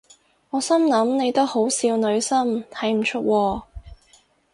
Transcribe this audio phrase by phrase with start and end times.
[0.49, 2.37] 我心諗你都好少女心
[2.71, 3.61] 睇唔出喎